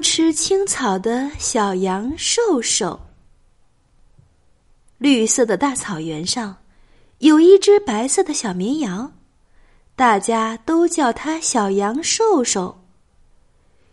[0.00, 2.98] 吃青草的小羊瘦瘦。
[4.98, 6.56] 绿色的大草原上，
[7.18, 9.12] 有一只白色的小绵羊，
[9.94, 12.84] 大家都叫它小羊瘦瘦。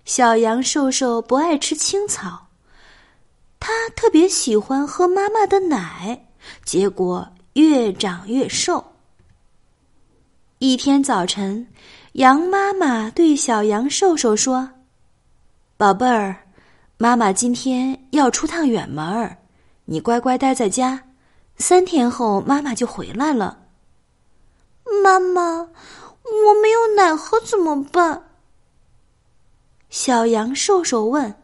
[0.06, 2.48] 小羊瘦瘦不爱吃青草，
[3.60, 6.28] 它特别喜欢喝妈妈的奶，
[6.64, 8.94] 结果越长越瘦。
[10.60, 11.68] 一天早晨，
[12.14, 14.70] 羊妈妈对小羊瘦瘦说
[15.78, 16.36] ：“宝贝儿，
[16.98, 19.38] 妈妈今天要出趟远门儿，
[19.86, 21.04] 你乖乖待在家，
[21.58, 23.60] 三天后妈妈就回来了。”
[25.04, 25.70] 妈妈，我
[26.64, 28.24] 没有奶喝怎么办？
[29.92, 31.36] 小羊瘦瘦问：“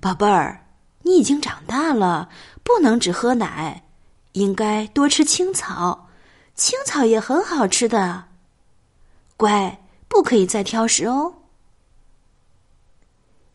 [0.00, 0.64] 宝贝儿，
[1.02, 2.30] 你已经长大了，
[2.62, 3.84] 不能只喝奶，
[4.32, 6.08] 应该多吃青草。”
[6.56, 8.24] 青草也很好吃的，
[9.36, 11.34] 乖，不可以再挑食哦。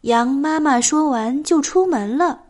[0.03, 2.41] 羊妈妈说完就出门了。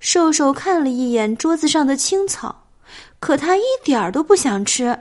[0.00, 2.64] 瘦瘦看了一眼桌子上的青草，
[3.20, 4.98] 可他一点儿都不想吃，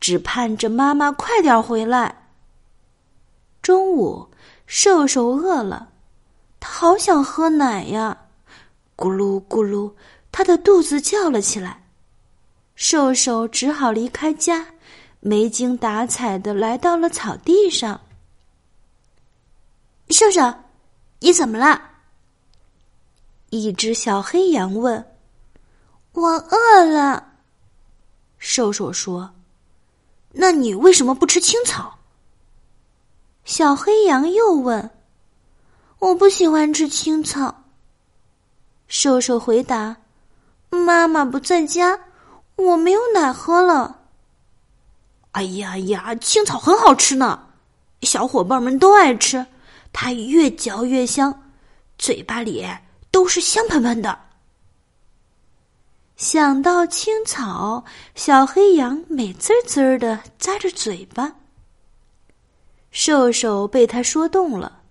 [0.00, 2.28] 只盼着妈妈快点回来。
[3.60, 4.28] 中午，
[4.66, 5.90] 瘦瘦饿了，
[6.58, 8.16] 他好想喝奶呀，
[8.96, 9.92] 咕噜咕噜，
[10.30, 11.82] 他的肚子叫了起来。
[12.74, 14.66] 瘦瘦只好离开家，
[15.20, 18.00] 没精打采的来到了草地上。
[20.12, 20.54] 瘦瘦，
[21.20, 21.80] 你怎么了？
[23.50, 25.04] 一只小黑羊问。
[26.12, 27.32] 我饿了。
[28.38, 29.34] 瘦瘦说。
[30.32, 31.98] 那你为什么不吃青草？
[33.44, 34.90] 小黑羊又问。
[35.98, 37.64] 我不喜欢吃青草。
[38.88, 39.96] 瘦瘦回答。
[40.70, 41.98] 妈妈不在家。
[42.56, 44.00] 我没有奶喝了。
[45.32, 47.46] 哎呀呀，青草很好吃呢，
[48.02, 49.46] 小伙伴们都爱吃，
[49.92, 51.50] 它越嚼越香，
[51.98, 52.66] 嘴巴里
[53.10, 54.18] 都是香喷喷的。
[56.16, 61.36] 想到青草，小黑羊美滋滋的咂着嘴巴。
[62.90, 64.82] 瘦瘦被他说动了，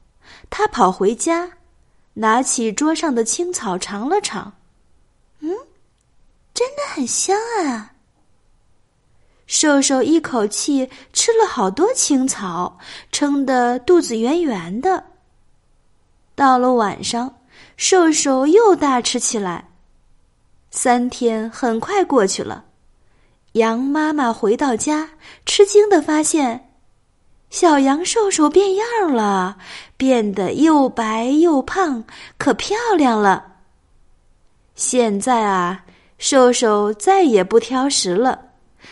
[0.49, 1.51] 他跑回家，
[2.13, 4.53] 拿起桌上的青草尝了尝，
[5.39, 5.55] 嗯。
[6.53, 7.90] 真的很香啊！
[9.53, 12.79] 瘦瘦一口气吃了好多青草，
[13.11, 15.03] 撑得肚子圆圆的。
[16.35, 17.35] 到了晚上，
[17.75, 19.67] 瘦瘦又大吃起来。
[20.71, 22.63] 三天很快过去了，
[23.51, 25.09] 羊妈妈回到家，
[25.45, 26.69] 吃惊的发现，
[27.49, 29.57] 小羊瘦瘦变样了，
[29.97, 32.01] 变得又白又胖，
[32.37, 33.57] 可漂亮了。
[34.75, 35.83] 现在啊。
[36.17, 38.39] 瘦瘦再也不挑食了，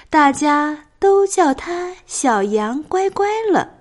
[0.10, 3.79] 大家都叫他小羊乖乖了。